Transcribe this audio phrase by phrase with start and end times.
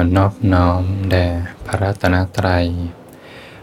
[0.00, 1.26] อนอบน้อมแด่
[1.66, 2.66] พระรัตนตรัย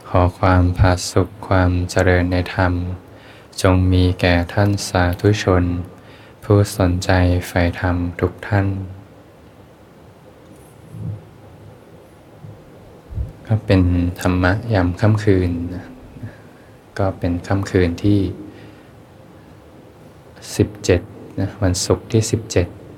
[0.09, 2.73] ขอความผาสุขความเจริญในธรรม
[3.61, 5.63] จงมีแก่ท่านสาธุชน
[6.43, 7.09] ผู้สนใจ
[7.47, 8.67] ใฝ่ธรรมทุกท่าน
[13.47, 13.81] ก็เป็น
[14.21, 15.51] ธรรมะยามค่ำคืน
[16.99, 18.19] ก็เป็นค่ำคืนที่
[20.79, 22.21] 17นะวันศุกร์ที่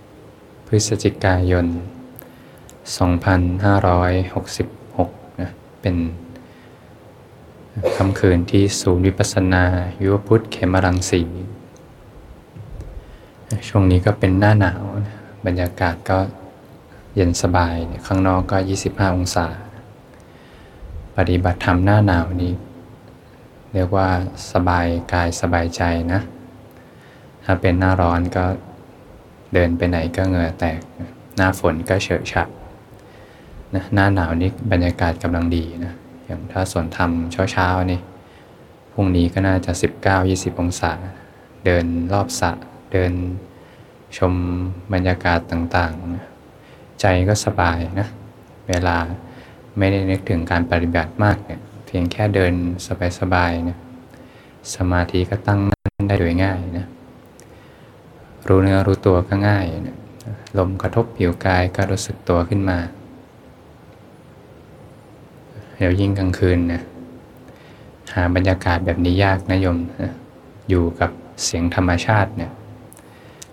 [0.02, 1.68] 17 พฤศจิกายน
[2.82, 5.96] 2566 นะ เป็น
[7.96, 9.64] ค่ำคืนที่ศูนย์วิปัสสนา
[10.02, 11.22] ยุวพุทธเขมรังสี
[13.68, 16.20] ช่วงนี้ก็เป็นหน้าหนาวนะบรรยากาศก็
[17.16, 17.76] เย็นสบาย
[18.06, 19.48] ข้างนอกก็ 25 องศา
[21.18, 22.54] ปฏิบัติธรรมหน้าหนาวนี้
[23.74, 24.10] เรียกว่า
[24.52, 25.82] สบายกายสบายใจ
[26.14, 26.22] นะ
[27.44, 28.46] ถ้าเป็นหน้าร้อนก็
[29.54, 30.80] เดินไปไหนก็เหงื่อแตก
[31.36, 32.44] หน้าฝนก็เฉอะฉะ
[33.76, 35.94] นะหน้าหนาวนี้บรรยากาศกำลังดีนะ
[36.26, 37.12] อย่างถ้าสวนธรรม
[37.52, 38.00] เช้าๆนี่
[38.94, 39.72] พรุ่งนี้ก็น่าจะ
[40.18, 40.92] 19-20 องศา
[41.66, 42.52] เดินรอบสระ
[42.94, 43.12] เดิน
[44.18, 44.34] ชม
[44.94, 46.26] บรรยากาศต่างๆนะ
[47.02, 48.08] ใจก็สบายนะ
[48.70, 48.98] เวลา
[49.78, 52.54] ไม่ได้นึกถึงการปฏิบัติมากเนี่ยเพียงแค่เดิน
[53.20, 53.78] สบายๆเนี่ย
[54.76, 56.88] สมาธิก็ตั้งมั่นได้โดยง่ายนะ
[58.48, 59.98] รู้เนื้อรู้ตัวก็ง่ายนะ
[60.58, 62.78] ลมกระทบผิวกายก็รู้สึกตัวขึ้นมา
[65.82, 66.82] เดี๋ยวยิ่งกลางคืนนะ
[68.14, 70.14] หาบรรยากาศแบบนี้ยากนะโยมนะ
[70.70, 71.12] อยู่กับ
[71.44, 72.52] เสียงธรรมชาติเนี่ย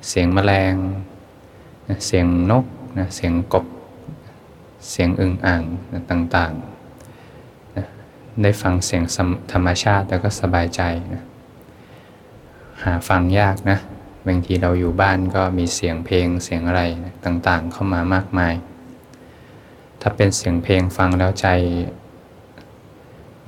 [0.09, 0.75] เสียงแมลง
[1.89, 2.65] นะเสียงนก
[2.99, 3.67] นะเสียงกบ
[4.91, 5.63] เสียงอึ่งอ่าง
[5.93, 7.85] นะต่างๆนะ
[8.43, 9.03] ได้ฟังเสียง
[9.53, 10.83] ธรรมชาติแล้วก็สบายใจ
[11.15, 11.23] นะ
[12.83, 13.79] หาฟังยากนะ
[14.27, 18.55] บางทีเราอยู่บ้านก็มีเสียงเพลงเสียงอะไรนะต่างๆเข้ามามากมาย
[20.01, 21.49] ถ้าเป็นเสียงเพลงฟังแล้วใจ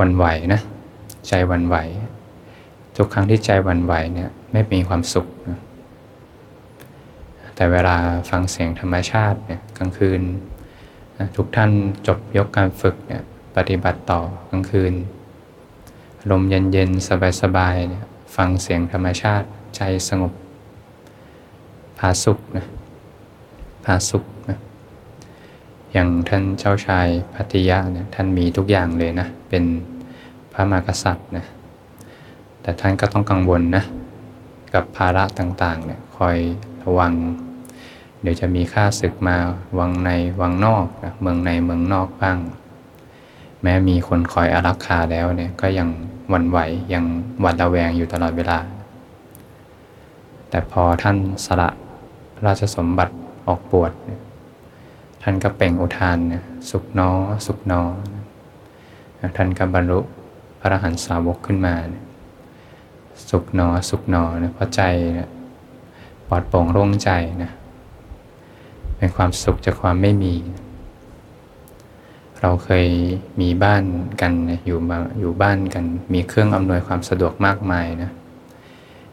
[0.01, 0.61] วันไหวนะ
[1.29, 1.77] ใจวันไหว
[2.97, 5.59] ทุกครั้งที่ใจวันไหวเนี่ยไม่มีความสุขนะ
[7.55, 7.97] แต่เวลา
[8.31, 10.21] ฟังเสียงธรรมชาติเนี่ยกลางคืน
[11.19, 11.71] นะทุกท่าน
[12.07, 13.23] จบยกการฝึกเนี่ย
[13.57, 14.95] ปฏิบัติต่อกลางคืน
[16.31, 17.09] ลมเย็นๆ
[17.43, 18.05] สบายๆเนี่ย
[18.37, 19.47] ฟังเสียงธรรมชาติ
[19.77, 20.33] ใจสงบ
[21.99, 22.67] ผาสุขนะ
[23.85, 24.59] ผาสุขนะ
[25.93, 29.65] อย่างท่านเจ้าชายพัทยาเนี่ยท่านมีทุกอย่างเลยนะ เป็น
[30.53, 31.47] พระมหากษัตริย์นะ
[32.63, 33.85] แต่ท่านก็ต้องกังวลนะ
[34.75, 36.37] กับภาระต่างๆเนี่ยคอย
[36.85, 37.13] ระวัง
[38.23, 39.37] เดี๋ยวจะมีข้าศึกมา
[39.79, 40.11] วังใน
[40.41, 42.39] วังนอกนะเมืองในเมืองนอกบ้าง
[43.63, 45.89] แม้มีคนคอยอารักขาแล้วเนี่ยก็ยัง
[46.29, 46.59] หวั่นไหว
[46.95, 47.05] ยัง
[47.41, 48.59] หวาดระแวงอยู่ตลอดเวลา
[50.51, 51.69] แต่พอท่านสละ
[52.47, 53.15] ราชสมบัติ
[53.47, 53.93] ออกบวช
[55.23, 57.11] ท่านก็เปล่งอุทานเนี่ยสุขน้อ
[57.47, 57.83] สุขน้อ
[59.37, 60.01] ท่านก็บรรลุ
[60.61, 62.05] พระอรหันตสาวกขึ้นมาเนี่ย
[63.31, 64.83] สุขนอสุขนอนี่ยเพราะใจ
[65.19, 65.29] นี่ย
[66.29, 67.11] ปลอดโปร่งโล่งใจ
[67.43, 67.53] นะ
[68.97, 70.35] เป็นความสุขจากความไม่มี
[72.41, 72.87] เราเคย
[73.41, 73.83] มีบ้าน
[74.21, 74.33] กัน
[74.67, 78.11] อยู่มาอยู่บ้านกัน มีเครื่องอำนวยความสะดวกมากมายนะ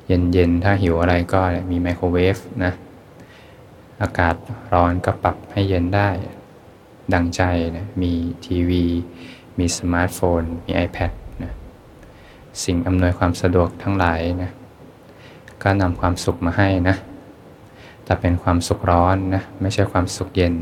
[0.08, 1.40] เย็นๆ ถ้าหิวอะไรก็
[1.72, 2.74] มีไมโครเวฟนะ
[4.02, 4.36] อากาศ
[4.74, 6.10] ร้อนก็ปรับให้เย็นได้
[7.14, 7.42] ดังใจ
[7.78, 8.12] นะมี
[8.46, 8.86] ทีวี
[9.60, 11.12] มีสมาร์ทโฟน มี iPad
[11.44, 11.54] นะ
[12.64, 14.52] สิ่งอำนวยความสะดวกทั้งหลายนะ
[15.62, 16.96] ก็นำความสุขมาให้นะ
[18.04, 20.56] แต่เป็นความสุขร้อนนะ ไม่ใช่ความสุขเย็น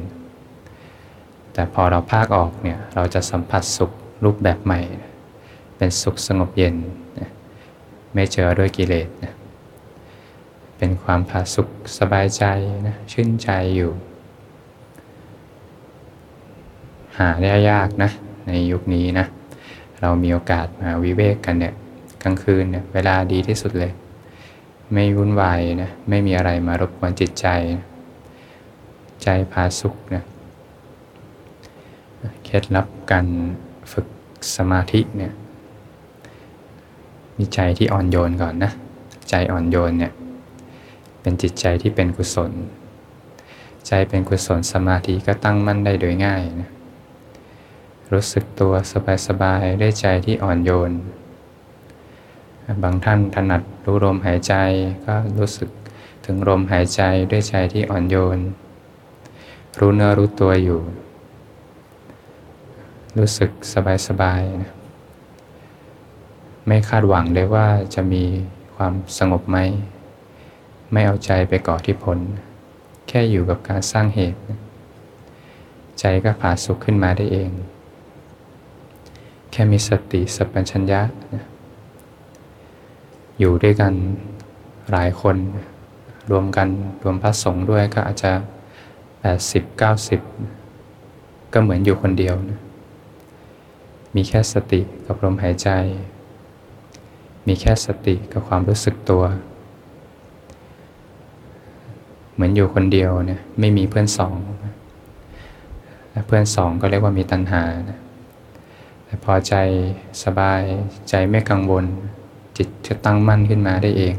[1.53, 3.91] แต่พอเราภาคออกเนี่ย เราจะสัมผัสสุข
[4.23, 4.79] รูปแบบใหม่
[5.77, 6.75] เป็นสุขสงบเย็น
[7.19, 7.29] นะ
[8.13, 9.33] ไม่เจอด้วยกิเลสนะ
[10.77, 11.67] เป็นความผาสุข
[11.97, 12.43] สบายใจ
[12.87, 13.91] นะชื่นใจอยู่
[17.17, 18.11] หาได้ยากนะ
[18.47, 19.25] ในยุคนี้นะ
[20.01, 21.73] เรามีโอกาสมาวิเวกกันเนี่ย
[22.23, 23.91] กลางคืนเนี่ยเวลาดีที่สุดเลย
[24.93, 27.47] ไม่วุ่นวายนะไม่มีอะไรมารบกวนจิตใจ
[29.23, 30.23] ใจพาสุขนะ
[32.43, 33.27] เคล็ดลับการ
[33.91, 34.07] ฝึก
[34.55, 35.33] สมาธิเนี่ย
[37.37, 38.71] มีใจที่อ่อนโยนก่อนนะ
[39.29, 40.11] ใจอ่อนโยนเนี่ย
[41.21, 42.51] เป็นจิตใจที่เป็นกุศล
[43.87, 46.69] ใจเป็นกุศลสมาธิก็ตั้งมั่นได้โดยง่ายนะ
[48.13, 48.73] รู้สึกตัว
[49.27, 50.91] สบายๆด้วยใจที่อ่อนโยน
[52.83, 54.53] บางท่านถนัดรู้ลมหายใจ
[55.05, 55.69] ก็รู้สึก
[56.25, 58.39] ถึงลมหายใจด้วยใจที่อ่อนโยน
[59.79, 60.81] รู้เนื้อรู้ตัวอยู่
[63.17, 63.51] รู้สึก
[64.07, 64.73] สบายๆนะ
[66.67, 68.23] ไม่คาดหวังเลยว่าจะมี
[68.75, 69.57] ความสงบไหม
[70.91, 72.19] ไม่เอาใจไปก่อที่ผล
[73.07, 74.39] แค่อยู่กับการสร้างเหตุ
[75.99, 77.49] ใจใจก็ผาสุขขึ้นมาได้เอง
[79.57, 81.01] แค่มีสติสัพพัญญะ
[83.39, 83.93] อยู่ด้วยกัน
[84.91, 85.37] หลายคน
[86.31, 86.67] รวมกัน
[87.03, 88.31] รวมพระสงฆ์ด้วยก็อาจจะ
[89.11, 89.81] 80
[90.61, 92.59] 90 ก็เหมือนอยู่คนเดียวนะ
[94.15, 95.69] มีแค่สติกับลมหายใจ
[97.47, 99.23] มีแค่สติกับความรู้สึกตัว
[102.33, 104.35] เหมือนอยู่คนเดียวเนี่ยไม่มีเพื่อนสอง
[106.27, 107.99] เพื่อนสองก็เรียกว่ามีตัณหานะ
[109.23, 109.53] พอใจ
[110.23, 110.61] สบาย
[111.09, 111.85] ใจไม่กังวล
[112.57, 114.15] จิตจะตั้งมั่นขึ้นมาได้เอง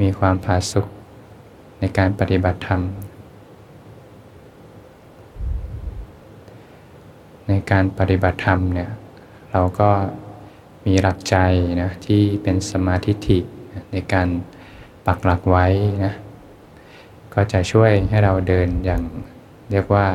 [0.00, 0.86] มีความผาสุก
[1.80, 2.80] ในการปฏิบัติธรรม
[7.48, 8.90] ในการปฏิบัติธรรมเนี่ย
[9.50, 9.90] เราก็
[10.86, 11.36] มีหลักใจ
[11.82, 13.38] นะที่เป็นสมาธิิ
[13.92, 14.28] ในการ
[15.06, 15.66] ปักหลักไว้
[16.04, 16.14] นะ
[17.34, 19.02] ก็จะช่วยให้เราเดินอย่าง
[19.70, 20.06] เรียกว่า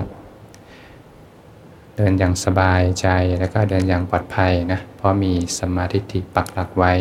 [1.95, 3.07] เดินอย่างสบายใจ
[3.39, 6.93] แล้วก็เดินอย่างปลอดภัยนะเพราะมีสมาธิิปักหลักไว้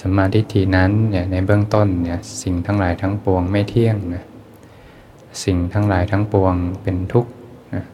[0.00, 4.24] สมาธิินั้นเนี่ยในเบื้องต้นเนี่ยสิ่งทั้งหลายทั้งปวงไม่เที่ยงนะ
[5.44, 7.30] สิ่งทั้งหลายทั้งปวงเป็นทุกข์
[7.74, 7.84] นะ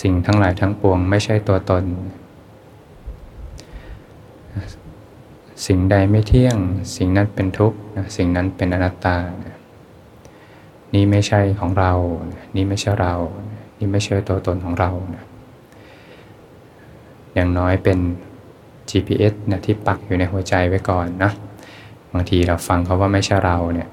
[0.00, 1.84] สิ่งทั้งหลายทั้งปวงไม่ใช่ตัวตน
[5.66, 6.56] สิ่งใดไม่เที่ยง
[6.96, 7.78] สิ่งนั้นเป็นทุกข์
[8.16, 9.16] สิ่งนั้นเป็นอนัตตา
[10.94, 11.92] นี่ไม่ใช่ของเรา
[12.54, 13.14] นี่ไม่ใช่เรา
[13.78, 15.24] นี่ไม่ใช่ตัวตนของเรานะ
[17.34, 17.98] อย่างน้อยเป็น
[18.90, 21.30] GPS นะที่ปักอยู่ในหัวใจไว้ก่อนนะ
[22.12, 23.88] บางทีเราฟังเขาว่าไม่ใช่เราเนี่ย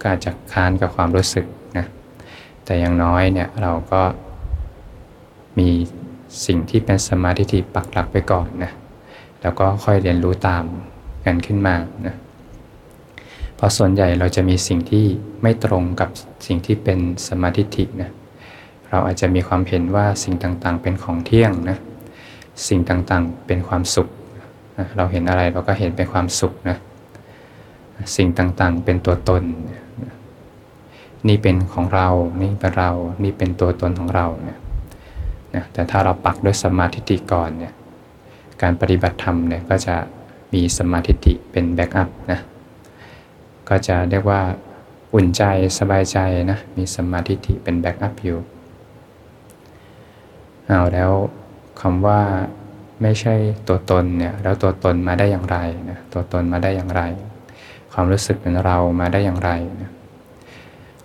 [0.00, 1.46] ก็อาจจะค้านกับความรู้สึก
[1.78, 1.86] นะ
[2.64, 4.02] แต่อย่างน้อยเนี่ยเราก็
[5.58, 5.68] มี
[6.46, 8.72] สิ่งที่เป็นสมาธิที่ปักหลักไปก่อนนะ
[9.42, 10.64] แล้วก็ค่อยเรียนรู้ตาม
[11.24, 11.76] กันขึ้นมา
[12.06, 12.14] นะ
[13.56, 15.04] เพราะส่วนใหญ่เราจะมีสิ่งที่
[15.42, 16.08] ไม่ตรงกับ
[16.46, 16.98] สิ่งที่เป็น
[17.28, 18.10] สมาธิินะ
[18.90, 21.78] เราอาจจะมีความเห็นว่าสิ่งต่างๆ เป็นของเที่ยงนะ
[22.68, 24.08] สิ่งต่างๆเป็นความสุข
[24.78, 26.76] นะเราเห็นอะไรเราก็เห็นเป็นความสุขนะ
[28.16, 29.42] สิ่งต่างๆเป็นตัวตน
[31.28, 32.08] นี่เป็นของเรา
[32.40, 32.90] นี่เป็นเรา
[33.22, 34.58] นี่เป็นตัวตนของเราเนี่ย
[35.54, 37.72] นะแต่ถ้าเราปักด้วยสมาธิิก่อนเนี่ย
[38.62, 39.96] การปฏิบัติธรรมเนี่ยก็จะ
[40.52, 42.40] มีสมาธิเป็น backup นะ
[43.68, 44.40] ก็จะเรียกว่า
[45.14, 45.42] อุ่นใจ
[45.78, 46.18] สบายใจ
[46.50, 48.38] นะมีสมาธิเป็น backup อยู่
[50.68, 51.10] เอาแล้ว
[51.80, 52.20] คำว่า
[53.02, 53.34] ไม่ใช่
[53.68, 55.58] ตัวตนเนี่ยแล้วตัวตนมาได้อย่างไร
[55.90, 57.02] นะตัวตนมาได้อย่างไร
[57.92, 59.50] ความรู้สึกเป็นเรามาได้อย่างไร
[59.82, 59.90] นะ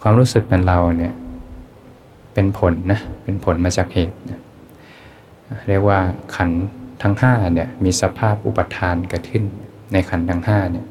[0.01, 1.13] ความรู้สึกเป็นเราเนี่ย
[2.33, 4.39] เป็นผลนะเป็นผลมาจากเหตุนะ
[5.67, 5.99] เรียกว่า
[6.35, 6.49] ขัน
[7.01, 9.43] ทั้งห้าเนี่ยมีสภาพอุปทานเกิดขึ้น
[9.93, 10.85] ในขันทั้งห้าเนี่ย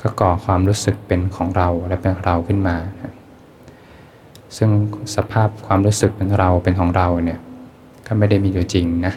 [0.00, 3.12] ก็ก่อความรู้สึกเป็นของเราและเป็นเราขึ้นมานะ
[4.56, 4.70] ซึ่ง
[5.16, 7.38] สภาพความรู้สึกเป็นเราเป็นของเราเนี่ย
[8.06, 9.14] ก็ไม่ได้มีอยู่จริงนะ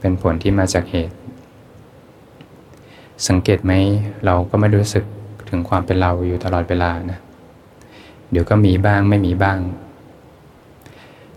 [0.00, 1.16] เป็นผลที่มาจากเหตุ
[3.28, 3.72] สังเกตไหม
[4.24, 5.04] เราก็ไม่รู้สึก
[5.48, 7.18] ถึงความเป็นเราอยู่ตลอดเวลานะ
[8.30, 9.58] เดี๋ยวก็มีบ้างไม่มีบ้าง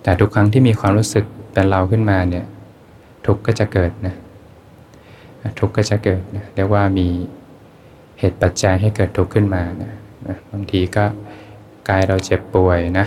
[0.04, 2.46] แต่ทุกครั้งที่มีความรู้สึกเป็นเราขึ้นมาเนี่ย
[3.26, 4.16] ทุกก็จะเกิดนะ
[5.60, 7.08] ทุกก็จะเกิดนะเรียกว่ามี
[8.20, 9.92] เหตุปัจจัยให้เกิดทุกข์ขึ้นมานะ
[10.52, 11.06] บางทีก็
[11.90, 13.06] กายเราเจ็บป่วยนะ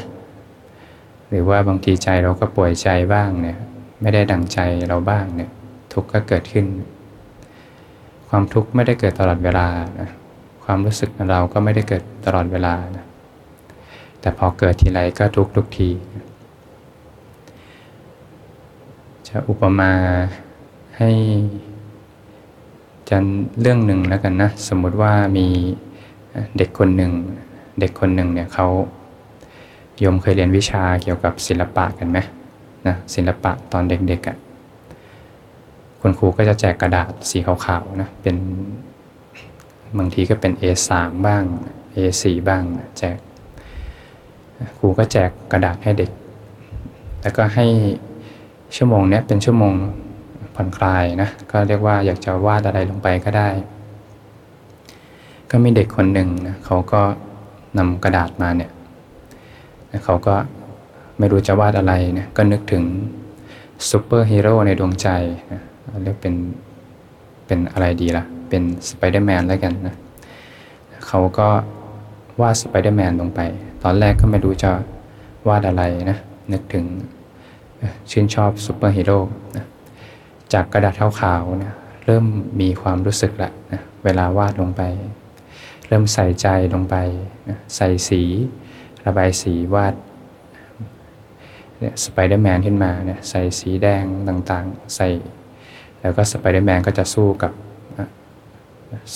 [1.29, 3.59] หรือว่าบางทีใจเราก็ป่วยใจบ้างเนี่ย
[4.01, 5.51] ไม่ได้ดังใจเราบ้างเนี่ย
[5.93, 6.67] ทุกข์ก็เกิดขึ้น
[8.29, 9.69] ความทุกข์ไม่ได้เกิดตลอดเวลา
[10.01, 10.09] นะ
[10.65, 13.05] ความรู้สึกของเราก็ไม่ได้เกิดตลอดเวลานะ
[14.21, 15.91] แต่พอเกิดทีไรก็ทุกทุกที
[19.29, 19.93] จะอุปมา
[20.99, 21.11] ให้
[23.09, 23.25] จัน
[23.61, 25.47] เรื่องหนึ่งแล้วกันนะ สมมุติว่ามี
[26.57, 27.13] เด็กคนหนึ่ง
[27.81, 28.67] เด็กคนหนึ่งเนี่ยเขา
[29.99, 32.19] โยมเคยเรียนวิชาเกี่ยวกับศิลปะกันไหม
[32.87, 34.37] นะศิลปะตอนเด็กๆอะ่ะ
[36.01, 38.37] คุณครูก็จะแจกกระดาษสีขาวๆนะเป็น
[39.99, 40.91] บางทีก็เป็น A3
[41.27, 41.45] บ้าง
[41.97, 42.63] A4 บ้าง
[42.99, 43.19] แจก
[44.79, 46.11] ครูก็แจกกระดาษให้เด็ก
[47.23, 47.67] แล้วก็ให้
[48.77, 49.75] ชั่วโมงนี้เป็นชั่วโมง
[50.55, 53.49] ผ่อนคลายนะก็เรียกว่าอยากจะวาดอะไรลงไปก็ได้
[55.51, 57.03] ก็มีเด็กคนหนึ่งนะเขาก็
[57.79, 58.71] นำกระดาษมาเนี่ย
[60.05, 60.35] เขาก็
[61.19, 62.85] ไม่รู้จะวาดอะไรเนี่ยก็นึกถึง
[63.91, 65.09] ซูเปอร์ฮีโร่ในดวงใจ
[65.53, 65.63] นะ
[66.03, 66.35] เรียกเป็น
[67.47, 69.97] เป็นอะไรดีล่ะ เป็นสไปเดอร์แมนแล้วกันนะ
[71.07, 71.49] เขาก็
[72.41, 73.41] วาดสไปเดอร์แมนลงไป
[73.83, 74.71] ตอนแรกก็ไม่รู้จะ
[75.49, 76.19] วาดอะไรนะ
[76.53, 76.85] นึกถึง
[78.11, 79.19] ชื่นชอบซูเปอร์ฮีโร่
[79.57, 79.65] นะ
[80.53, 81.75] จากกระดาษขาวๆเนี่ย
[82.05, 82.25] เริ่ม
[82.61, 84.83] มีความรู้สึกละนะเวลาวาดลงไป
[85.91, 86.97] เริ่มใส่ใจลงไป
[87.77, 88.23] ใส่สี
[89.07, 89.95] ระบายสีวาด
[91.79, 95.09] เนี่ยสไปเดอร์แมนขึ้นมาเนี่ยใส่สีแดงต่างๆ ใส่
[96.01, 97.53] แล้วก็สไปเดอร์แมนก็จะสู้กับ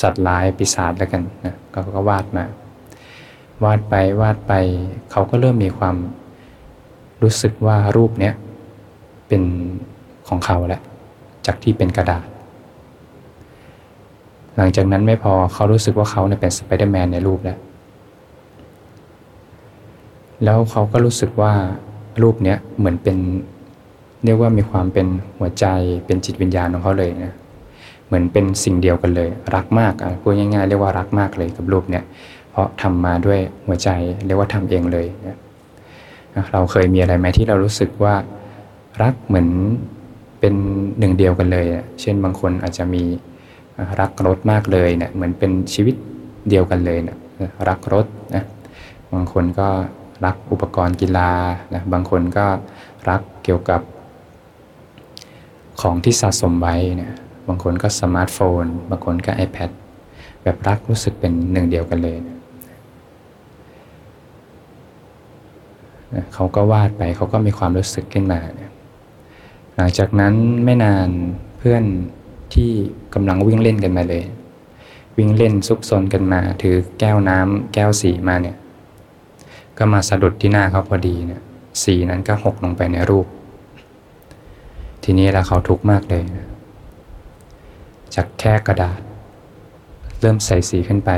[0.00, 2.45] สัตว์ร้ายปีศาจแล้วกันนะก็ก็วาดมา
[3.64, 4.52] วาดไปวาดไป
[5.11, 5.97] เขาก็เริ่มมีความ
[7.23, 8.35] รู้สึกว่ารูปเนี้ย
[9.28, 9.43] เป็น
[10.28, 10.83] ของเขาแล้ว
[11.47, 12.26] จากที่เป็นกระดาษ
[14.57, 17.59] หลังจากนั้นไม่พอเขารู้สึกว่าเขาเนี่ยเป็นสไปเดอร์แมนในรูปแล้ว
[20.45, 21.53] แล้วเขาก็รู้สึกว่า
[22.23, 23.17] รูปเนี้ยเหมือนเป็น
[24.25, 25.07] เรียกว่ามีความเป็น
[25.39, 25.67] หัวใจ
[26.07, 27.33] เป็นจิตวิญญาณของเขาเลยนะ
[28.07, 32.05] เหมือนเป็นสิ่งเดียวกันเลย รักมากอะพูดง่ายๆเรียกว่ารักมากเลยกับรูปเนี้ย
[32.51, 33.89] เพราะทำมาด้วยหัวใจ
[34.27, 35.37] เรียกว่าทำเองเลยนะ
[36.53, 38.15] เราเคยมีอะไรไหมที่เรารู้สึกว่า
[39.03, 39.49] รักเหมือน
[40.41, 40.55] เป็น
[40.99, 41.67] หนึ่งเดียวกันเลย
[42.01, 43.03] เช่นบางคนอาจจะมี
[44.00, 45.95] รักรถมากเลยเนี่ยเหมือนเป็นชีวิต
[46.49, 47.16] เดียวกันเลยนะ
[47.69, 48.45] รักรถนะ
[49.12, 49.69] บางคนก็
[50.25, 51.31] รักอุปกรณ์กีฬา
[51.75, 52.47] นะบางคนก็
[53.09, 53.81] รักเกี่ยวกับ
[55.81, 57.12] ของที่สะสมไว้เนี่ย
[57.49, 59.71] บางคนก็สมาร์ทโฟน บางคนก็ iPad
[60.43, 62.37] แบบรักรู้สึกเป็นหนึ่งเดียวกันเลยนะ
[66.35, 68.71] เขาก็วาดไปเขาก็มีความรู้สึกขึ้นมาเนี่ย
[69.76, 71.09] หลังจากนั้นไม่นาน
[71.59, 71.85] เพื่อน
[72.55, 72.73] ที่
[73.15, 74.25] กำลังวิ่งเล่นกันมาเลย
[75.17, 78.57] วิ่งเล่นซุกซนกันมา ถือแก้วน้ำแก้วสีมาเนี่ย
[79.79, 81.43] ก็มาสะดุดที่หน้าเขาพอดีเนี่ย
[81.83, 83.27] สีนั้นก็หกลงไปในรูป
[85.03, 86.49] ทีนี้แล้วเขาทุกข์มากเลยนะ
[88.15, 89.01] จากแค่กระดาษ
[90.21, 91.11] เริ่มใส่สีขึ้นไป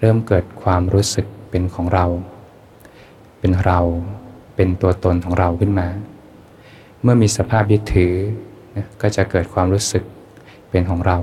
[0.00, 2.06] เริ่มเกิดความรู้สึกเป็นของเรา
[3.38, 3.80] เป็นเรา
[4.56, 5.88] เป็นตัวตนของเราขึ้นมา
[7.02, 8.14] เมื่อมีสภาพยึดถือ
[8.76, 10.02] นะก็จะเกิดความรู้สึก
[10.70, 11.18] เป็นของเรา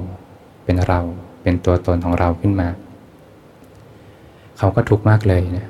[0.63, 1.01] เป็นเรา
[1.41, 2.69] เป็นตัวตนของเราขึ้นมา
[4.57, 5.67] เขาก็ทุกข์มากเลยนะ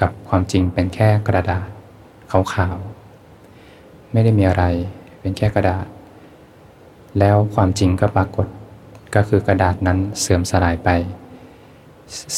[0.00, 1.68] กับความจริงเป็นแค่กระดาษ
[2.30, 4.64] ขาวๆไม่ได้มีอะไร
[5.20, 5.86] เป็นแค่กระดาษ
[7.18, 8.46] แล้วความจริงก็ปรากฏ
[9.14, 10.88] ก็คือกระดาษนั้นเสื่อมสลายไป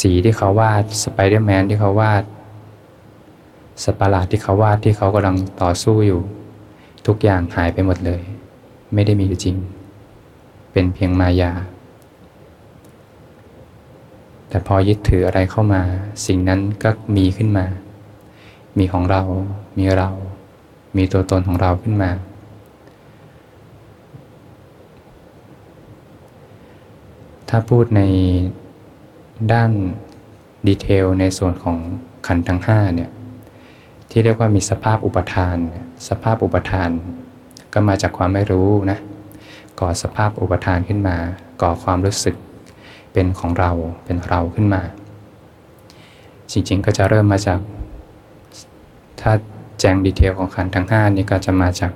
[0.01, 2.25] สีที่เขาวาดสไปเดอร์แมนที่เขาวาด
[3.85, 6.21] สัตว์ร้ายที่เขาวาดที่เขากำลังต่อสู้อยู่
[7.07, 8.23] ทุกอย่างหายไปหมดเลย
[8.95, 9.57] ไม่ได้มีอยู่จริง
[10.73, 11.53] เป็นเพียงมายา
[14.49, 15.83] แต่พอยึดถืออะไรเข้ามา
[16.27, 17.67] สิ่งนั้นก็มีขึ้นมา
[18.79, 19.23] มีของเรา
[19.79, 20.11] มีเรา
[20.97, 22.11] มีตัวตนของเราขึ้นมา
[27.49, 28.03] ถ้าพูดใน
[29.53, 29.71] ด้าน
[30.67, 31.77] ดีเทลในส่วนของ
[32.27, 33.11] ขันธ์ทั้งห้าเนี่ย
[34.11, 35.57] ที่เรียกว่ามีสภาพอุปทาน
[36.09, 36.91] สภาพอุปทาน
[37.73, 38.99] ก็มาจากความไม่รู้นะ
[39.81, 41.17] ก่อสภาพอุปทานขึ้นมา
[41.63, 42.37] ก่อความรู้สึก
[43.13, 43.71] เป็นของเรา
[44.05, 44.83] เป็นเราขึ้นมา
[46.53, 47.61] จริงๆก็จะเริ่มมาจาก
[49.21, 49.33] ถ้า
[49.81, 51.93] แจงดีเทลของขันทั้งห้านี้ก็จะมาจาก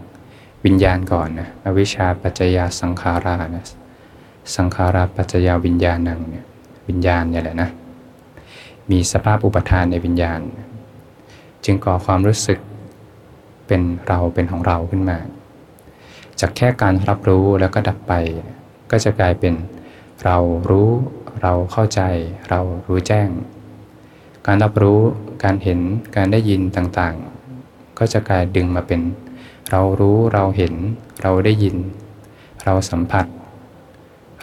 [0.65, 3.65] วิญญาณก่อนนะอวิชชาปัจจยาสังขารานะ
[4.57, 6.45] สังขาราปัจจยาวิญญาณังเนี่ย
[6.89, 7.71] วิญญาณเนี่ยแหละนะ
[8.91, 10.41] มีสภาพอุปทานในวิญญาณ
[11.65, 12.59] จึงก่อความรู้สึก
[13.67, 15.19] เป็นเราเป็นของเราขึ้นมา
[16.41, 18.13] จากแค่การรับรู้แล้วก็ดับไป
[18.91, 19.55] ก็จะกลายเป็น
[20.25, 20.37] เรา
[20.71, 20.91] รู้
[21.43, 22.01] เราเข้าใจ
[22.49, 23.29] เรารู้แจ้ง
[24.47, 25.01] การรับรู้
[25.45, 25.81] การเห็น
[26.17, 29.01] การได้ยินต่างๆ ก็จะกลายดึงมาเป็น
[29.71, 30.75] เรารู้เราเห็น
[31.23, 31.77] เราได้ยิน
[32.65, 33.27] เราสัมผัส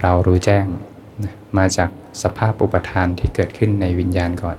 [0.01, 0.65] เรารู้แจ้ง
[1.57, 1.89] มาจาก
[2.23, 4.57] สภาพอุปทานที่เกิดขึ้นในวิญญาณก่อน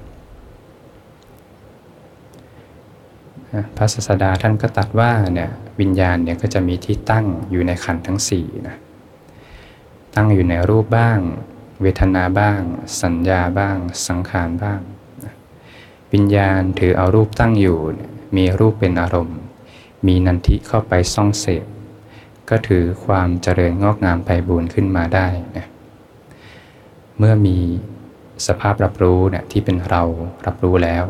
[3.77, 8.77] พระศาสดาท่านก็ตัดว่าเนี่ยวิญญาณเนี่ยก็จะมีที่ตั้งอยู่ในขันทั้งสี่นะ
[10.15, 11.19] ตั้งอยู่ในรูปบ้าง
[11.83, 12.61] เวทนาบ้าง
[13.03, 14.81] สัญญาบ้าง สังขารบ้าง
[16.13, 17.79] วิญญาณถือเอารูปตั้งอยู่
[18.37, 19.39] มีรูปเป็นอารมณ์
[20.07, 21.67] มีนันทิเข้าไปซ่องเสพ
[22.49, 25.67] ก็ถือความเจริญงอกงามไปบูรขึ้นมาได้นะ
[27.19, 27.57] เมื่อมี
[28.47, 30.03] สภาพรับรู้เนี่ยที่เป็นเรา
[30.47, 31.05] รับรู้แล้ว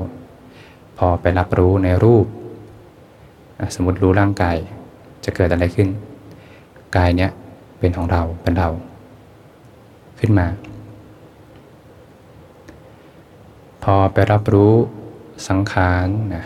[1.06, 2.26] อไปรับรู้ในรูป
[3.74, 4.56] สมมติรู้ร่างกาย
[5.24, 5.88] จะเกิดอะไรขึ้น
[6.96, 7.30] กายเนี้ย
[7.78, 8.70] เป็นของเราเป็นเรา
[10.18, 10.46] ขึ้นมา
[13.82, 14.72] พอไปรับรู้
[15.48, 16.44] สังขารนะ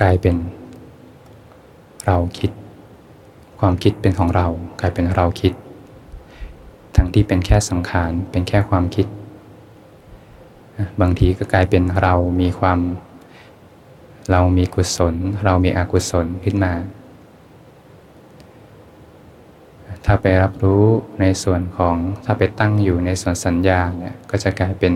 [0.00, 0.36] กลายเป็น
[2.06, 2.50] เราคิด
[3.60, 4.46] ความคิดเป็นของเรา
[4.80, 5.52] กลายเป็นเราคิด
[6.96, 9.06] ทั้งที่เป็นแค่สังขารเป็นแค่ความคิด
[11.00, 12.78] บางทีก็กลายเป็นเรามีความ
[14.30, 16.72] เรามีกุศล เรามีอกุศลขึ้นมา
[20.04, 20.84] ถ้าไปรับรู้
[21.20, 24.92] ในส่วนของถ้าไปตั้งอยู่ในส่วนสัญญาเนี่ยก็จะกลายเป็น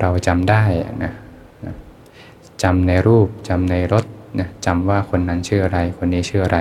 [0.00, 0.62] เราจำได้
[1.04, 1.12] นะ
[2.62, 4.04] จำในรูปจำในรส
[4.40, 6.58] นะจำว่าคนนั้นชื่ออะไร คนนี้ชื่ออะไร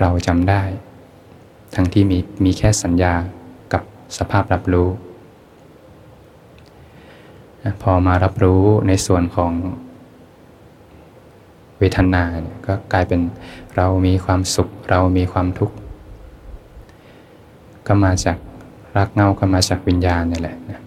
[0.00, 0.62] เราจำได้
[1.74, 3.14] ทั้งที่มีมีแค่สัญญา
[3.72, 3.82] กับ
[4.18, 4.88] สภาพรับรู้
[7.82, 9.52] พอมารับรู้ในส่วนของ
[11.78, 13.20] เวทนาเนี่ยก็กลายเป็น
[13.76, 15.76] เรามีความสุข เรามีความทุกข์
[17.86, 18.38] ก็มาจาก
[18.96, 20.80] รักเงาก็มาจากวิญญาณนี่แหละนะ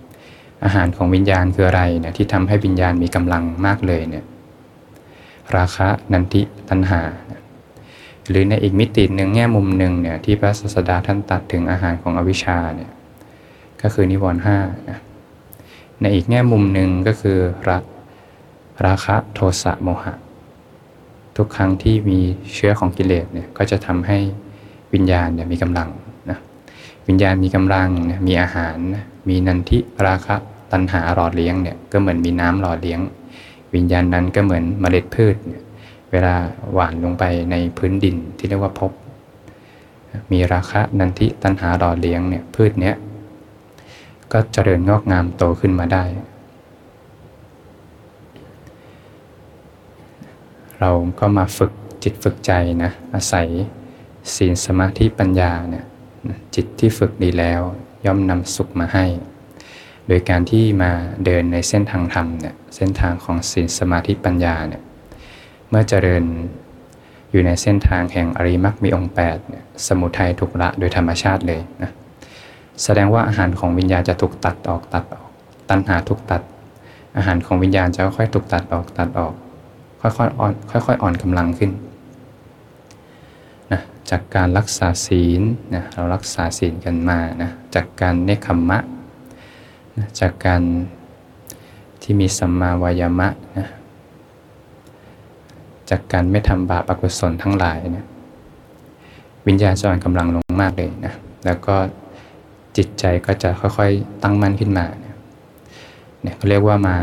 [0.63, 4.25] อาหารของวิญญาณคืออะไรเนี่ยที่ทำให้วิญญาณมีกำลังมากเลยเนี่ย
[5.55, 7.01] ราคะนันทิตัณหา
[8.29, 12.91] หรือในอีกมิติหนึ่งแง่มุมหนึ่งเนี่ยที่พระศาสดาท่านตัดถึงอาหารของอวิชชาเนี่ย
[13.81, 14.57] ก็คือนิวรณ์ห้า
[14.89, 14.99] นะ
[16.03, 17.38] ในอีกแง่มุมหนึ่งก็คือ
[17.69, 17.83] รัก
[18.86, 20.13] ราคะโทสะโมหะ
[21.38, 22.19] ทุกครั้งที่มี
[22.53, 24.17] เชื้อของกิเลสเนี่ยก็จะทำให้
[24.93, 25.89] วิญญาณเนี่ยมีกำลัง
[26.29, 26.38] นะ
[27.07, 30.36] วิญญาณมีกำลังนะมีอาหารนะมีนันทิราคะ
[30.72, 33.00] ตัณหาหล่อเลี้ยงเนี่ยก็เหมือนมีน้ำหล่อเลี้ยง
[33.75, 35.63] วิญญาณนั้นก็เหมือนเมล็ดพืชเนี่ย
[36.12, 36.36] เวลา
[36.74, 38.91] หว่านลงไปในพื้นดินที่เรียกว่าภพ
[40.31, 42.95] มีราคะนันทิตัณหาหล่อเลี้ยงเนี่ยพืชเนี้ย
[44.33, 46.03] ก็เจริญงอกงามโตขึ้นมาได้
[50.79, 51.71] เราก็มาฝึก
[52.03, 52.51] จิตฝึกใจ
[52.83, 53.49] นะอาศัย
[54.35, 55.85] ศีลสมาธิปัญญาเนี่ย
[56.55, 57.61] จิตที่ฝึกดีแล้ว
[58.05, 59.05] ย่อมนำสุขมาให้
[60.07, 60.91] โดยการที่มา
[61.25, 64.81] เดินในเส้นทางธรรมเนี่ยเส้นทางของศีลสมาธิปัญญาเนี่ย
[65.69, 66.23] เมื่อเจริญ
[67.31, 71.91] อยู่ในเส้นทางแห่งอริมักมีองค์8เนี่ยสมุทัยถูกละโดยธรรมชาติเลยนะ
[72.83, 75.29] แสดงว่าอาหารของวิญญาณจะถูกตัดออกตัดออก
[75.69, 76.41] ตัณหาถูกตัด
[77.17, 79.33] อาหารของวิญญาณจะค่อยๆถูกตัดออกตัดออก
[80.01, 81.71] ค่อยๆอ่อนค่อยๆอ่อนกำลังขึ้น
[83.71, 85.41] นะจากการรักษาศีล
[85.75, 88.79] นะเรารักษาศีลกันมานะจากการเนคขมมะ
[89.97, 90.61] นะจากการ
[92.01, 93.67] ที่มีสัมมาวายามะนะ
[95.89, 98.05] จากการไม่ทำบาปอกุศลทั้งหลายนะ
[99.47, 101.13] วิญญาณจะอ่อนกำลังลงมากเลยนะ
[101.45, 101.75] แล้วก็
[102.77, 105.15] จิตใจก็จะค่อยๆตั้งมั่นขึ้นมาเนี่ย
[106.38, 106.95] เขาเรียกว่ามา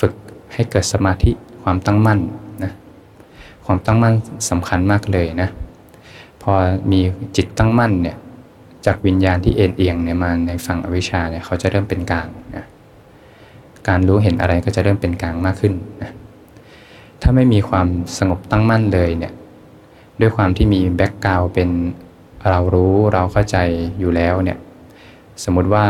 [0.00, 0.12] ฝึก
[0.54, 1.32] ให้เกิดสมาธิ
[1.62, 2.20] ความตั้งมั่น
[2.64, 2.72] นะ
[3.66, 4.14] ความตั้งมั่น
[4.50, 5.48] สำคัญมากเลยนะ
[6.42, 6.52] พอ
[6.90, 7.00] มี
[7.36, 8.16] จิตตั้งมั่นเนี่ย
[8.86, 12.64] จากวิญญาณที่เอ็นเอียงเนี่ยมาในฝั่งอวิชชาเนี่ยเขาจะเริ่มเป็นกลางนะ
[13.88, 16.10] การรู้เห็นอะไรก็จะเริ่มเป็นกลางมากขึ้นนะ
[17.22, 17.86] ถ้าไม่มีความ
[18.18, 19.32] สงบตั้งมั่นเลยเนี่ย
[20.20, 21.70] ด้วยความที่มีแบ็กกราวเป็น
[22.50, 23.56] เรารู้เราเข้าใจ
[23.98, 24.58] อยู่แล้วเนี่ย
[25.44, 25.84] สมมุติว่า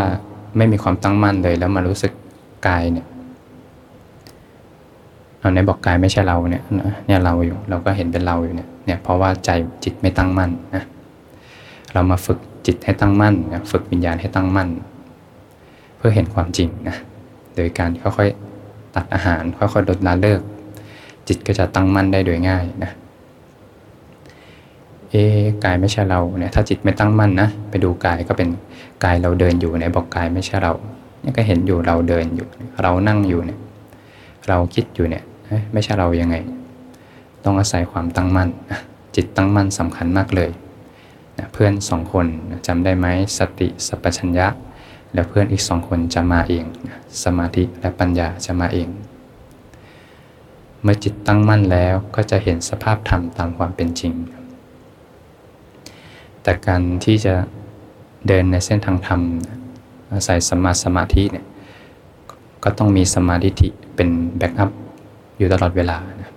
[0.57, 2.13] ไม่มีความตั้งมั่นเลยแล้วมารู้สึก
[2.67, 3.07] กายเนี่ย
[5.41, 6.63] เราในบอกกายไม่ใช่เราเนี่ย
[7.07, 9.51] เนี่ยเราอยู่ เราก็เห็นเป็นเราอยู่เนี่ยเนี่ยเพราะว่าใจ
[9.85, 10.85] จิตไม่ตั้งมั่นนะ
[11.93, 14.69] เรามาฝึกจิตให้ตั้งมั่นนะฝึกวิญญาณให้ตั้งมั่น
[15.97, 16.97] เพื่อเห็นความจริงนะ
[17.57, 20.41] โดยการค่อยๆตัดอาหารค่อยๆลดละเลิก
[21.29, 22.91] จิตก็จะตั้งมั่นได้โดยง่ายนะ
[25.17, 25.27] เอ๊
[25.65, 28.49] กายไม่ใช่เราเนี่ยถ้าจิตไม่ตั้งมั่นนะไปดูกายก็เป็น
[29.05, 30.73] กายเราเดินอยู่ในบอกกายไม่ใช่เรา
[31.21, 32.47] เนี่ยก็เห็นอยู่เราเดินอยู่
[32.83, 33.59] เรานั่งอยู่เนี่ย
[34.49, 35.25] เราคิดอยู่เนี่ย
[35.73, 36.37] ไม่ใช่เรายังไง
[37.45, 38.49] ต้องอาศัยความตั้งมั่น
[39.15, 40.51] จิตตั้งมั่นสำคัญมากเลย
[41.39, 42.27] นะเพื่อนสองคน
[42.67, 43.07] จำได้ไหม
[43.39, 44.47] สติสัพพัญญะ
[45.15, 46.65] แล้วเพื่อนอีกสองคนจะมาเอง
[47.25, 48.89] สมาธิและปัญญาจะมาเอง
[50.83, 54.13] เมื่อจิตตั้งมั่นแล้วก็จะเห็นสภาพธรรมตามความเป็นจริง
[56.45, 57.35] แต่การที่จะ
[58.27, 59.21] เดินในเส้นทางธรรม
[60.13, 61.47] อาศัยสมาสมาธิเนี่ย
[62.65, 64.71] ก็ต้องมีสมาธิเป็นแบ็กอัพ
[65.39, 66.33] อยู่ตลอดเวลานะ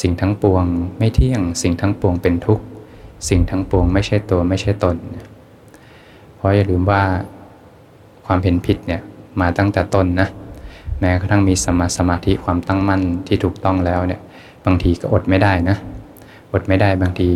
[0.00, 0.64] สิ่งทั้งปวง
[0.98, 2.64] ไม่เที่ยง สิ่งทั้งปวงเป็นทุกข์
[3.28, 4.96] สิ่งทั้งปวงไม่ใช่ตัวไม่ใช่ตน
[6.36, 7.02] เพราะอย่าลืมว่า
[8.26, 9.00] ความเห็นผิดเนี่ย
[9.40, 10.28] มาตั้งแต่ต้นนะ
[11.00, 14.20] แม้กระทั่งมีสมาสมาธิความตั้งมั่นที่ถูกต้องแล้วเนี่ย
[14.64, 15.76] บางทีก็อดไม่ได้นะ
[16.52, 17.28] อดไม่ได้บางที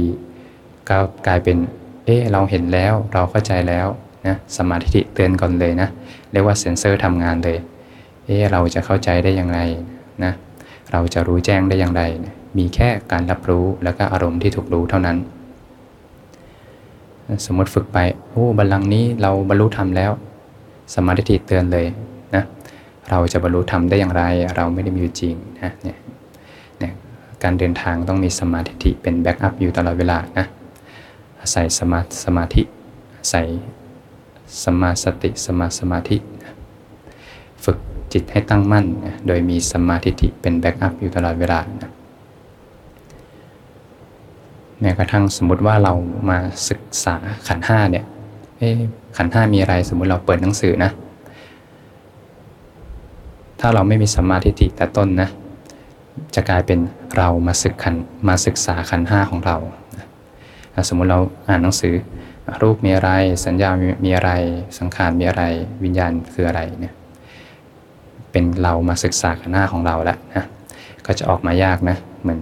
[0.90, 1.56] ก็กลายเป็น
[2.04, 3.86] เอ๊เราเห็นแล้วเราเข้าใจแล้ว
[4.26, 5.88] นะสมาธิเตือนก่อนเลยนะ
[6.32, 7.58] เรียกว่าเซนเซอร์ทำงานเลย
[8.24, 9.58] เอ๊เราจะเข้าใจได้ยังไง
[10.24, 10.32] นะ
[10.92, 12.02] เราจะรู้แจ้งได้อย่างไร
[12.58, 15.16] มีแค่การรับรู้แล้วก็อารมณ์ที่ถูกรู้เท่านั้น
[17.46, 17.98] สมมติฝึกไป
[18.30, 20.12] โอ้บัลลังก์นี้เราบรรลุธรรมแล้ว
[20.94, 21.86] สมาธิเตือนเลย
[22.34, 22.44] นะ
[23.10, 24.22] เราจะบรรลุธรรมได้อย่างไร
[24.56, 25.98] เราไม่ได้มีอยู่จริงนะเนี่ย
[26.78, 26.92] เนี่ย
[27.42, 30.46] การเดินทางต้องมีสมาธิเป็นแบ็กอัพอยู่ตลอดเวลานะ
[31.52, 32.62] ใส่สมาสมาธิ
[33.30, 33.42] ใส่
[34.64, 36.16] สมาสติสมาสมาธิ
[37.64, 37.78] ฝึก
[38.12, 38.86] จิตให้ตั้งมั่น
[39.26, 41.92] โดยมีสมาธิเป็นแบ็กอัพอยู่ตลอดเวลานะ
[44.80, 45.94] แม้กระทั่งสมมติว่าเรา
[46.30, 47.16] มาศึกษา
[47.48, 48.04] ขันห้าเนี่ย
[49.16, 50.90] ขันห้ามีอะไรสมมุติเราเปิดหนังสือนะ
[53.60, 55.28] ถ้าเราไม่มีสัมมาทิฏฐิแต่ต้นนะ
[56.34, 56.78] จะกลายเป็น
[57.16, 57.94] เรามาศึกขัน
[58.28, 59.56] มาศึกษาขันห้าของเรา
[60.88, 61.94] สมมุติเราอ่านหนังสือ
[62.62, 63.10] รูปมีอะไร
[63.46, 63.70] สัญญา
[64.04, 64.30] มีอะไร
[64.78, 65.42] สังขารมีอะไร
[65.84, 66.94] วิญญาณคืออะไรเนี่ย
[68.32, 70.44] เป็นเรามาศึกษาขันห้าของเราแล้วนะ
[71.06, 72.40] ก็จะออกมายากนะเหมือน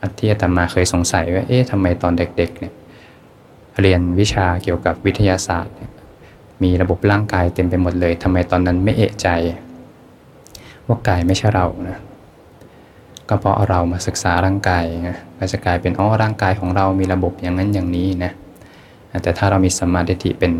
[0.00, 2.74] อที่อาตมาเคยสงสัยว่าเอ๊ะทำไมตอนเด็กๆเนี่ย
[3.80, 5.74] เรียนวิชาเกี่ยวกับวิทยาศาสตร์
[6.62, 9.28] มีระบบร่างกายเต็มไปหมดเลยทำไมตอนนั้นไม่เอะใจ
[10.86, 11.98] ว่ากายไม่ใช่เรานะ
[13.30, 18.32] ก็เพราะเรามาศึกษาร่างกายนะก็จะกลายเป็นอ๋อร่างกายของเรามีระบบอย่างนั้นอย่างนี้นะ
[19.22, 20.52] แต่ถ้าเรามีสมาธิเป็น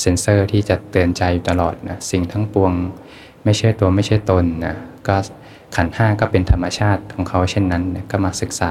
[0.00, 2.72] เซนเซอร์ที่จะเตือนใจอยู่ตลอดนะสิ่งทั้งปวง
[3.44, 4.74] ไม่ใช่ตัวไม่ใช่ตนนะ
[5.08, 5.16] ก็
[5.76, 8.70] ขันห้าก็เป็นธรรมชาติของเขาเช่นนั้นนะก็มาศึกษา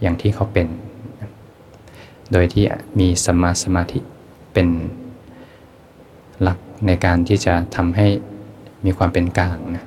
[0.00, 0.68] อย่างที่เขาเป็น
[2.32, 2.64] โดยที่
[2.98, 4.00] มีสมาสมาธิ
[4.52, 4.68] เป็น
[6.42, 8.06] หลักในการที่จะทำให้
[8.84, 9.84] มีความเป็นกลางนะ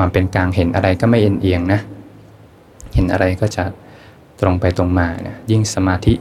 [0.00, 1.80] ความเป็นกลางเห็นอะไรก็ไม่เอ็นเอียงนะ
[2.94, 3.64] เห็นอะไรก็จะ
[4.40, 6.14] ตรงไปตรงมาเนี่ยยิ่งสมาธิ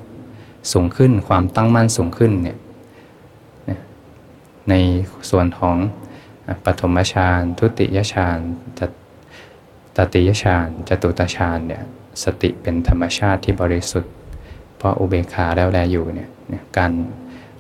[0.72, 2.58] สูงขึ้นความตั้งมั่นสูงขึ้นเนี่ย
[4.70, 4.74] ใน
[5.30, 5.78] ส่วนของ
[6.66, 8.40] ปฐมฌานทุติยฌาน
[8.80, 8.82] จ
[9.96, 11.84] ตติยฌานจตุตฌานเนี่ย
[12.24, 14.14] สติเป็นธรรมชาติที่บริสุทธิ์
[14.78, 16.30] เพราะอุเบกขาแล้วแลอยู่เนี่ย
[16.78, 16.92] การ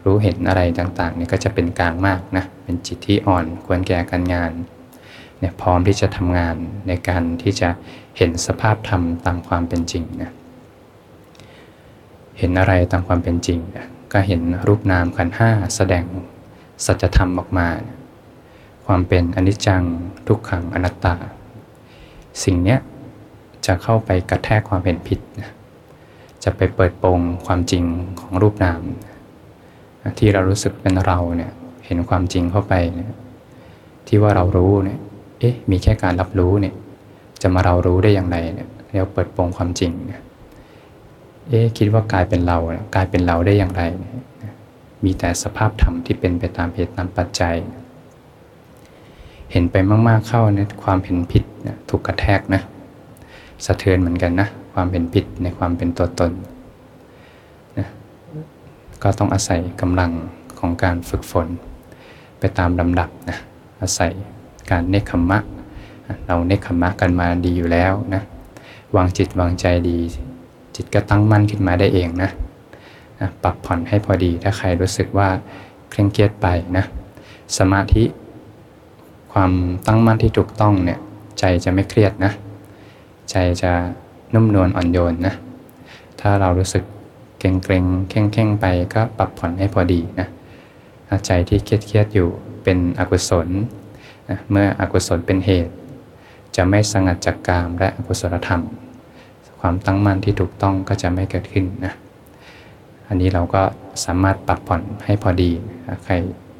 [0.06, 4.52] รู้เห็นอะไรต่างๆเนี่ยก็จะเป็นกลางมากนะเป็นจิตที่อ่อนควรแก่การงาน
[5.40, 6.56] เนี่ยพร้อมที่จะทำงาน
[6.88, 7.70] ในการที่จะ
[8.18, 10.32] เห็นสภาพธรรมตามความเป็นจริงนะ
[12.38, 16.06] เห็นอะไรตามความเป็นจริงนะก็เห็นรูปนามขันห้าแสดง
[16.86, 17.68] สัจธรรมออกมา
[18.86, 19.84] ความเป็นอนิจจัง
[20.28, 21.16] ทุกขังอนัตตา
[22.44, 22.80] สิ่งเนี้ย
[23.66, 25.52] จะเข้าไปกระแทกความเห็นผิดนะ
[26.44, 27.84] จะไปเปิดโปงความจริง
[28.20, 28.82] ของรูปนาม
[30.20, 31.52] ที่เรารู้สึกเป็นเราเนี่ย
[31.86, 33.14] เห็นความจริงเข้าไปเนี่ย
[34.08, 35.00] ที่ว่าเรารู้เนี่ย
[35.40, 36.74] เอ๊ะมีแค่การรับรู้เนี่ย
[37.42, 40.22] จะมาเรารู้ได้อย่างไรเนี่ยเราเปิดโปงความจริงเนี่ย
[41.50, 42.58] เอ๊ะคิดว่ากลายเป็นเรา
[42.96, 43.84] กลายเป็นเราได้อย่างไร
[45.04, 47.56] มีแต่สภาพธรรมที่เป็นไปตามเหตุตามปัจจัย
[49.52, 49.76] เห็นไป
[50.08, 51.44] มากๆเข้าเนี่ยความเห็นผิด
[51.90, 52.62] ถูกกระแทกนะ
[53.66, 56.32] สะเทือนเหมือนกันนะความเป็นผิดในความเป็นตัวตน
[57.78, 57.88] นะ
[59.04, 60.12] ก็ต้องอาศัยกำลัง
[60.60, 61.48] ของการฝึกฝน
[62.40, 63.38] ไปตามลำดับนะ
[63.82, 64.14] อาศัย
[64.72, 65.40] การเนคขมมะ
[66.26, 68.22] เราเนคขมมะกันมาดีอยู่แล้วนะ
[68.96, 69.98] วางจิตวางใจดี
[70.76, 72.30] จิตก็ตั้งมั่นขึ้นมาได้เองนะ
[73.20, 75.30] นะปรับผ่อนให้พอดีถ้าใครรู้สึกว่า
[75.90, 76.86] เคร่งเครียดไปนะ
[77.58, 78.04] สมาธิ
[79.34, 79.52] ความ
[79.88, 81.00] ตั้งมั่นที่ถูกต้องเนี่ย
[81.40, 82.32] ใจจะไม่เครียดนะ
[83.32, 83.72] ใจจะ
[84.34, 85.34] นุ่มนวลอ่อนโยนนะ
[86.22, 86.84] ถ้าเรารู้สึก
[87.40, 90.28] เกรงเกรงเข่งเข่งไปก็ปรับผ่อนให้พอดีนะ
[91.26, 92.30] ใจที่เครียดเครียดอยู่
[92.64, 93.48] เป็นอกุศล
[94.30, 95.74] นะเมื่ออกุศลเป็นเหตุ
[96.56, 98.64] จะไม่สงัดจากกามและอกุศลธรรม
[99.60, 101.94] ความตั้งมั่นที่ถูกต้องก็จะไม่เกิดขึ้นนะ
[103.08, 103.64] อันนี้เราก็
[104.06, 105.52] สามารถปรับผ่อนให้พอดี
[105.88, 106.14] นะใคร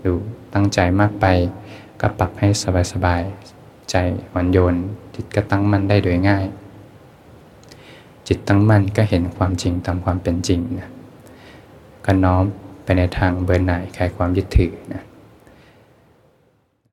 [0.06, 0.14] ดู
[0.54, 1.26] ตั้งใจมากไป
[2.02, 2.48] ก็ปรับให้
[2.92, 3.96] สบายๆใจ
[4.32, 4.76] อ่อนโยน
[5.16, 6.46] จิตก็ตั้งมั่นได้โดยง่าย
[8.28, 10.90] จิตตั้งมั่นก็เห็นความจริงตามความเป็นจริงนะ
[12.06, 12.44] ก็น้อม
[12.84, 15.04] ไปในทางเบื่อหน่ายคลายความยึดถือนะ